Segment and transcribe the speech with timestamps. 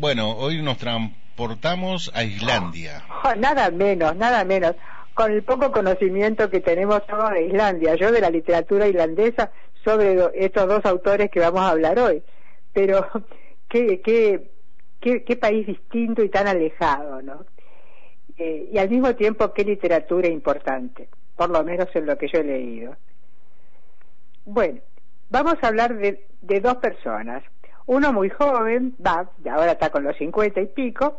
[0.00, 3.04] Bueno, hoy nos transportamos a Islandia.
[3.22, 4.74] Oh, nada menos, nada menos.
[5.12, 9.52] Con el poco conocimiento que tenemos todos de Islandia, yo de la literatura irlandesa,
[9.84, 12.22] sobre estos dos autores que vamos a hablar hoy.
[12.72, 13.06] Pero
[13.68, 14.48] qué, qué,
[15.00, 17.44] qué, país distinto y tan alejado, ¿no?
[18.38, 22.38] Eh, y al mismo tiempo qué literatura importante, por lo menos en lo que yo
[22.38, 22.96] he leído.
[24.46, 24.80] Bueno,
[25.28, 27.42] vamos a hablar de, de dos personas.
[27.90, 31.18] Uno muy joven, va, ahora está con los cincuenta y pico,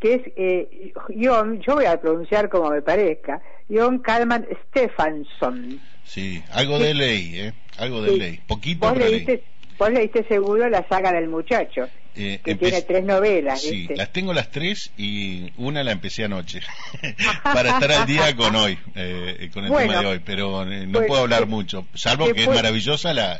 [0.00, 5.78] que es eh, John, yo voy a pronunciar como me parezca, John Kalman Stefansson.
[6.04, 7.52] Sí, algo de ley, ¿eh?
[7.76, 9.44] Algo de ley, poquito ¿Vos leíste,
[9.78, 13.60] Vos leíste seguro la saga del muchacho, eh, que tiene tres novelas.
[13.60, 16.60] Sí, las tengo las tres y una la empecé anoche,
[17.44, 21.02] para estar al día con hoy, eh, con el tema de hoy, pero eh, no
[21.02, 23.38] puedo hablar mucho, salvo que es maravillosa la,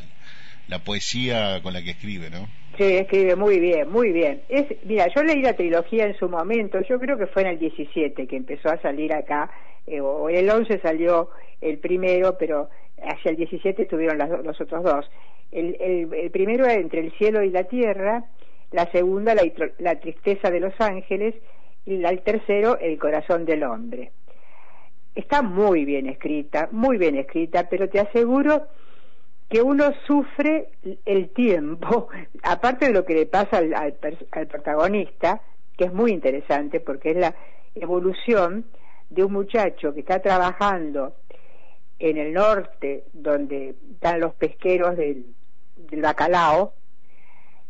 [0.68, 2.46] la poesía con la que escribe, ¿no?
[2.77, 4.43] Sí, escribe muy bien, muy bien.
[4.48, 7.59] Es, mira, yo leí la trilogía en su momento, yo creo que fue en el
[7.59, 9.51] 17 que empezó a salir acá,
[9.87, 11.30] eh, o en el 11 salió
[11.63, 12.68] el primero, pero
[13.02, 15.10] hacia el 17 estuvieron los otros dos.
[15.52, 18.24] El, el, primero era Entre el cielo y la tierra,
[18.73, 19.43] la segunda la,
[19.79, 21.35] la tristeza de los ángeles
[21.87, 24.11] y el tercero El corazón del hombre.
[25.15, 28.66] Está muy bien escrita, muy bien escrita, pero te aseguro
[29.49, 30.71] que uno sufre
[31.05, 32.09] el tiempo,
[32.43, 35.41] aparte de lo que le pasa al, al, protagonista,
[35.77, 37.35] que es muy interesante porque es la
[37.74, 38.67] evolución
[39.11, 41.15] de un muchacho que está trabajando
[41.99, 45.27] en el norte, donde están los pesqueros del,
[45.77, 46.73] del bacalao,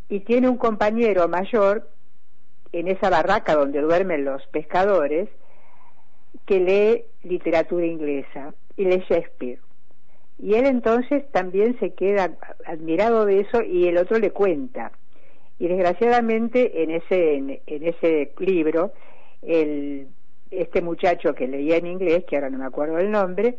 [0.08, 1.90] y tiene un compañero mayor
[2.72, 5.28] en esa barraca donde duermen los pescadores,
[6.44, 9.65] que lee literatura inglesa y lee Shakespeare
[10.38, 12.32] y él entonces también se queda
[12.66, 14.92] admirado de eso y el otro le cuenta.
[15.58, 18.92] Y desgraciadamente en ese, en, ese libro,
[19.40, 20.08] el,
[20.50, 23.56] este muchacho que leía en inglés, que ahora no me acuerdo el nombre,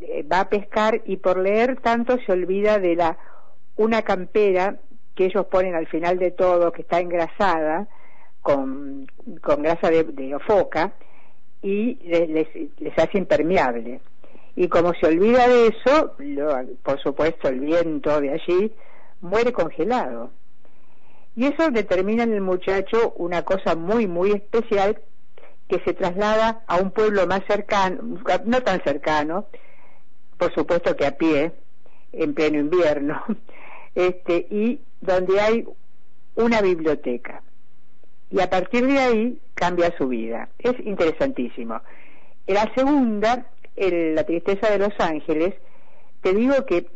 [0.00, 3.18] eh, va a pescar y por leer tanto se olvida de la
[3.76, 4.78] una campera
[5.14, 7.86] que ellos ponen al final de todo, que está engrasada
[8.42, 9.06] con,
[9.40, 10.92] con grasa de, de foca
[11.62, 12.48] y les,
[12.78, 14.00] les hace impermeable
[14.60, 16.14] y como se olvida de eso,
[16.82, 18.70] por supuesto el viento de allí
[19.22, 20.32] muere congelado.
[21.34, 25.00] Y eso determina en el muchacho una cosa muy, muy especial
[25.66, 29.46] que se traslada a un pueblo más cercano, no tan cercano,
[30.36, 31.52] por supuesto que a pie,
[32.12, 33.24] en pleno invierno,
[33.94, 35.64] este, y donde hay
[36.34, 37.42] una biblioteca.
[38.28, 40.50] Y a partir de ahí cambia su vida.
[40.58, 41.80] Es interesantísimo.
[42.46, 43.46] La segunda
[43.88, 45.54] la tristeza de los ángeles,
[46.20, 46.86] te digo que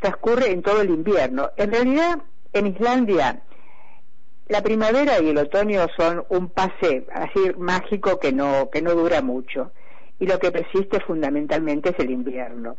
[0.00, 1.50] transcurre en todo el invierno.
[1.56, 2.18] En realidad,
[2.52, 3.42] en Islandia,
[4.48, 9.22] la primavera y el otoño son un pase así mágico que no, que no dura
[9.22, 9.72] mucho.
[10.18, 12.76] Y lo que persiste fundamentalmente es el invierno.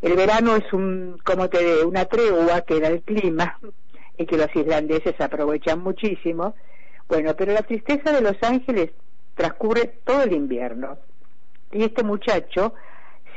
[0.00, 3.58] El verano es un, como te una tregua que da el clima
[4.18, 6.54] y que los islandeses aprovechan muchísimo.
[7.08, 8.90] Bueno, pero la tristeza de los ángeles
[9.34, 10.98] transcurre todo el invierno.
[11.72, 12.74] Y este muchacho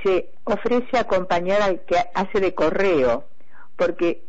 [0.03, 3.25] se ofrece acompañar al que hace de correo,
[3.75, 4.23] porque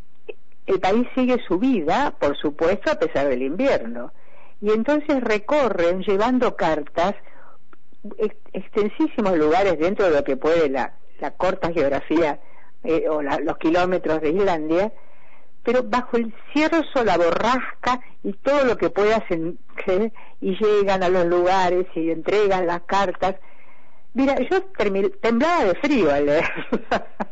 [0.67, 4.12] el país sigue su vida, por supuesto, a pesar del invierno.
[4.61, 7.15] Y entonces recorren llevando cartas
[8.53, 10.93] extensísimos lugares dentro de lo que puede la,
[11.37, 12.39] corta geografía
[12.85, 14.93] eh, o los kilómetros de Islandia,
[15.65, 19.23] pero bajo el cierzo, la borrasca y todo lo que puedas
[20.41, 23.37] y llegan a los lugares y entregan las cartas
[24.19, 24.62] Mira, yo
[25.21, 26.45] temblaba de frío al leer.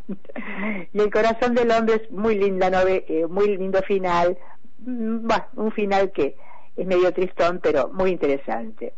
[0.95, 4.39] y el corazón del hombre es muy linda, eh, muy lindo final.
[4.79, 6.37] Mm, un final que
[6.77, 8.93] es medio tristón, pero muy interesante.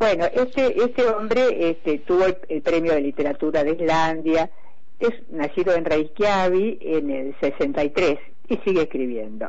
[0.00, 4.50] Bueno, este, este hombre este, tuvo el, premio de literatura de Islandia,
[4.98, 8.18] es nacido en Reykjavik en el 63
[8.48, 9.48] y sigue escribiendo.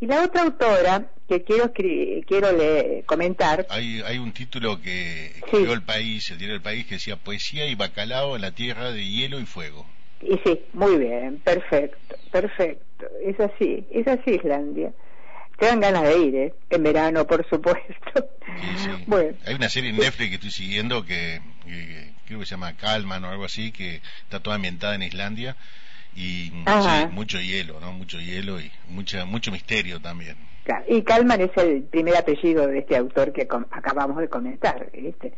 [0.00, 2.48] Y la otra autora que quiero quiero
[3.04, 3.66] comentar.
[3.68, 7.66] Hay, hay un título que escribió el país, el diario del país, que decía Poesía
[7.66, 9.86] y bacalao en la tierra de hielo y fuego.
[10.22, 13.06] Y sí, muy bien, perfecto, perfecto.
[13.22, 14.92] Es así, es así Islandia.
[15.58, 16.54] Te dan ganas de ir, ¿eh?
[16.70, 17.84] En verano, por supuesto.
[19.06, 19.36] Bueno.
[19.46, 21.40] Hay una serie en Netflix que estoy siguiendo que,
[22.26, 25.56] creo que se llama Calman o algo así, que está toda ambientada en Islandia
[26.16, 26.52] y
[27.12, 27.92] mucho hielo, ¿no?
[27.92, 30.36] Mucho hielo y mucha, mucho misterio también.
[30.88, 35.32] Y Kalman es el primer apellido de este autor que acabamos de comentar, ¿viste?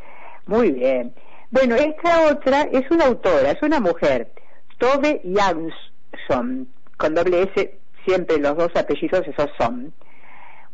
[0.46, 1.14] Muy bien.
[1.50, 4.32] Bueno, esta otra es una autora, es una mujer,
[4.78, 9.92] Tove Jansson, con doble S, siempre los dos apellidos esos son.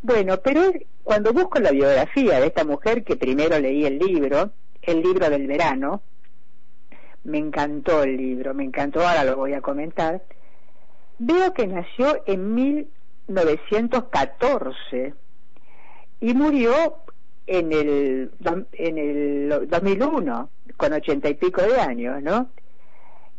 [0.02, 0.72] Bueno, pero
[1.02, 4.50] cuando busco la biografía de esta mujer, que primero leí el libro,
[4.82, 6.02] el libro del verano,
[7.28, 10.24] me encantó el libro, me encantó, ahora lo voy a comentar,
[11.18, 15.12] veo que nació en 1914
[16.20, 16.72] y murió
[17.46, 18.32] en el,
[18.72, 22.48] en el 2001, con ochenta y pico de años, ¿no?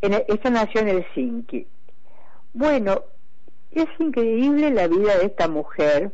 [0.00, 1.66] En esta nació en el Helsinki.
[2.54, 3.02] Bueno,
[3.72, 6.12] es increíble la vida de esta mujer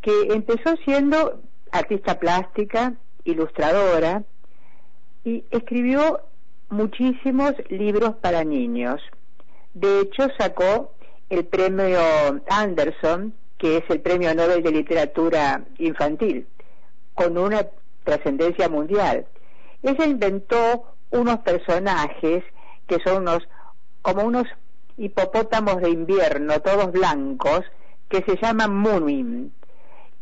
[0.00, 1.40] que empezó siendo
[1.70, 2.94] artista plástica,
[3.24, 4.24] ilustradora,
[5.24, 6.20] y escribió
[6.70, 9.00] muchísimos libros para niños.
[9.74, 10.94] De hecho, sacó
[11.28, 12.00] el premio
[12.48, 16.46] Anderson, que es el premio Nobel de Literatura Infantil,
[17.14, 17.66] con una
[18.04, 19.26] trascendencia mundial.
[19.82, 22.44] Ella inventó unos personajes
[22.86, 23.46] que son unos,
[24.02, 24.46] como unos
[24.96, 27.62] hipopótamos de invierno, todos blancos,
[28.08, 29.52] que se llaman Moomin.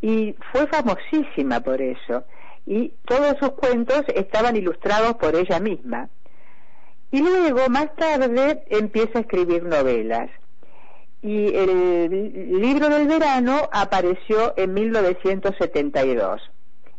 [0.00, 2.24] Y fue famosísima por eso.
[2.66, 6.08] Y todos sus cuentos estaban ilustrados por ella misma.
[7.10, 10.31] Y luego, más tarde, empieza a escribir novelas.
[11.22, 16.40] Y el libro del verano apareció en 1972.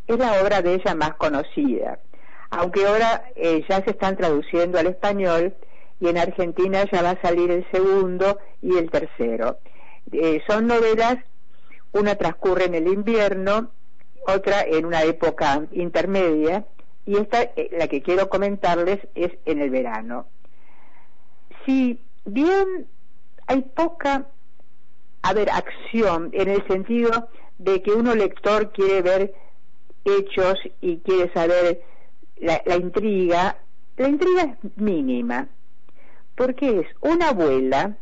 [0.07, 1.99] Es la obra de ella más conocida.
[2.49, 5.53] Aunque ahora eh, ya se están traduciendo al español
[5.99, 9.59] y en Argentina ya va a salir el segundo y el tercero.
[10.11, 11.17] Eh, son novelas,
[11.91, 13.71] una transcurre en el invierno,
[14.25, 16.65] otra en una época intermedia,
[17.05, 20.27] y esta, eh, la que quiero comentarles, es en el verano.
[21.65, 22.87] Si bien
[23.47, 24.27] hay poca,
[25.21, 29.33] a ver, acción en el sentido de que uno lector quiere ver
[30.05, 31.81] hechos y quiere saber
[32.37, 33.57] la, intriga,
[33.97, 35.47] la intriga es mínima,
[36.35, 37.97] porque es una abuela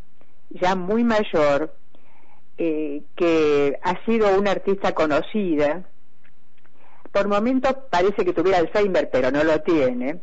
[0.50, 1.74] ya muy mayor,
[2.58, 5.84] eh, que ha sido una artista conocida,
[7.12, 10.20] por momentos parece que tuviera Alzheimer, pero no lo tiene,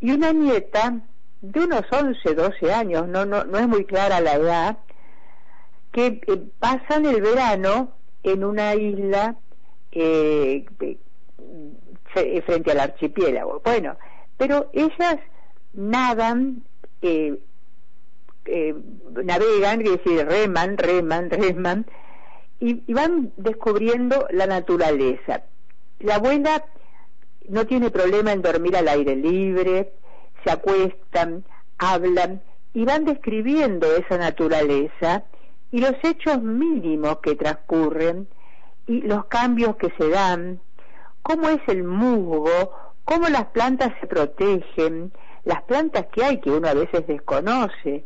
[0.00, 1.00] y una nieta
[1.40, 4.78] de unos 11, 12 años, no, no, no es muy clara la edad,
[5.92, 7.92] que eh, pasan el verano
[8.22, 9.36] en una isla
[9.90, 10.64] eh,
[12.46, 13.60] frente al archipiélago.
[13.64, 13.96] Bueno,
[14.36, 15.18] pero ellas
[15.72, 16.62] nadan,
[17.02, 17.36] eh,
[19.24, 21.86] navegan, es decir, reman, reman, reman,
[22.60, 25.42] y van descubriendo la naturaleza
[26.02, 26.64] la abuela
[27.48, 29.92] no tiene problema en dormir al aire libre,
[30.44, 31.44] se acuestan,
[31.78, 32.42] hablan
[32.74, 35.24] y van describiendo esa naturaleza
[35.70, 38.28] y los hechos mínimos que transcurren
[38.86, 40.60] y los cambios que se dan,
[41.22, 42.72] cómo es el musgo,
[43.04, 45.12] cómo las plantas se protegen,
[45.44, 48.04] las plantas que hay que uno a veces desconoce,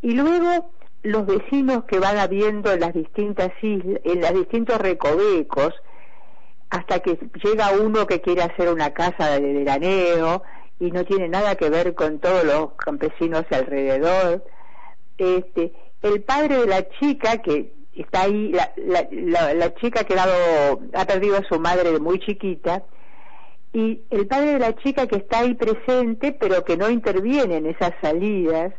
[0.00, 0.70] y luego
[1.02, 5.74] los vecinos que van habiendo en las distintas islas, en los distintos recovecos,
[6.72, 10.42] hasta que llega uno que quiere hacer una casa de veraneo
[10.80, 14.42] y no tiene nada que ver con todos los campesinos alrededor.
[15.18, 18.72] Este, el padre de la chica que está ahí, la,
[19.52, 22.84] la, chica que ha perdido a su madre de muy chiquita,
[23.74, 27.66] y el padre de la chica que está ahí presente, pero que no interviene en
[27.66, 28.72] esas salidas,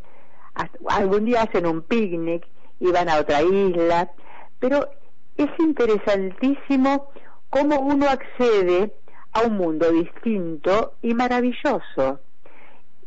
[0.89, 2.43] algún día hacen un picnic
[2.79, 4.11] y van a otra isla,
[4.59, 4.89] pero
[5.37, 7.11] es interesantísimo
[7.53, 8.91] cómo uno accede
[9.31, 12.19] a un mundo distinto y maravilloso.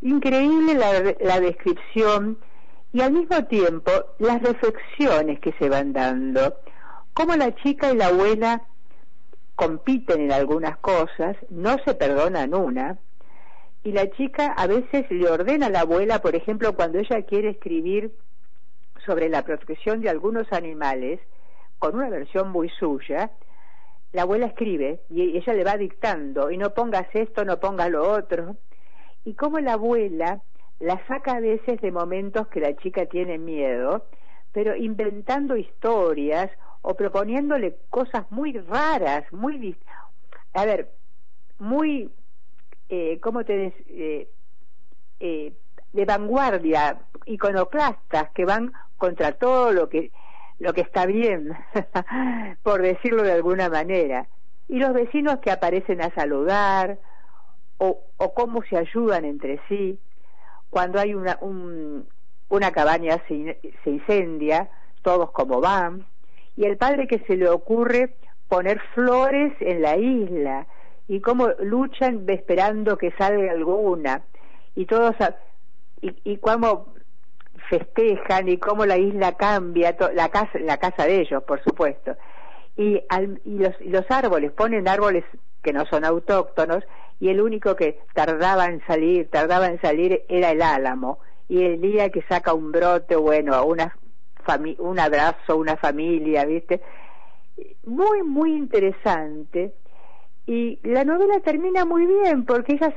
[0.01, 2.37] Increíble la, descripción
[2.93, 6.55] y al mismo tiempo las reflexiones que se van dando.
[7.13, 8.61] Cómo la chica y la abuela
[9.55, 12.97] compiten en algunas cosas, no se perdonan una,
[13.83, 17.49] y la chica a veces le ordena a la abuela, por ejemplo, cuando ella quiere
[17.49, 18.13] escribir
[19.05, 21.19] sobre la protección de algunos animales,
[21.79, 23.31] con una versión muy suya,
[24.13, 28.09] la abuela escribe y ella le va dictando y no pongas esto, no pongas lo
[28.09, 28.55] otro.
[29.25, 30.41] Y como la abuela
[30.79, 34.05] la saca a veces de momentos que la chica tiene miedo,
[34.51, 36.49] pero inventando historias
[36.81, 39.75] o proponiéndole cosas muy raras, muy,
[40.53, 40.91] a ver,
[41.59, 42.11] muy,
[42.89, 44.29] eh, ¿cómo te eh,
[45.19, 45.53] eh,
[45.93, 50.11] de vanguardia, iconoclastas que van contra todo lo que
[50.59, 51.55] lo que está bien,
[52.63, 54.27] por decirlo de alguna manera,
[54.67, 56.97] y los vecinos que aparecen a saludar,
[57.77, 59.99] o, o cómo se ayudan entre sí,
[60.69, 61.37] cuando hay una,
[62.49, 64.69] una cabaña se, se incendia,
[65.03, 66.05] todos como van,
[66.55, 68.15] y el padre que se le ocurre
[68.49, 70.67] poner flores en la isla,
[71.07, 74.23] y cómo luchan esperando que salga alguna,
[74.75, 75.15] y todos,
[76.01, 76.96] y, y cómo
[77.69, 82.15] festejan y cómo la isla cambia, la casa, la casa de ellos, por supuesto.
[82.75, 83.01] y,
[83.45, 85.23] y, los, los árboles, ponen árboles
[85.63, 86.83] que no son autóctonos
[87.19, 91.19] y el único que tardaba en salir, tardaba en salir era el álamo
[91.49, 93.95] y el día que saca un brote, bueno, una
[94.79, 96.81] un abrazo, una familia, ¿viste?
[97.85, 99.73] Muy, muy interesante.
[100.45, 102.93] Y la novela termina muy bien porque ellas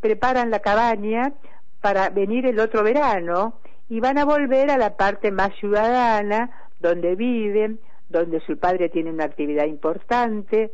[0.00, 1.34] preparan la cabaña
[1.80, 6.50] para venir el otro verano y van a volver a la parte más ciudadana,
[6.80, 7.78] donde viven,
[8.08, 10.72] donde su padre tiene una actividad importante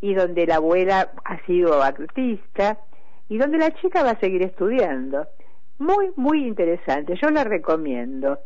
[0.00, 2.78] y donde la abuela ha sido artista
[3.28, 5.26] y donde la chica va a seguir estudiando.
[5.78, 8.38] Muy, muy interesante, yo la recomiendo.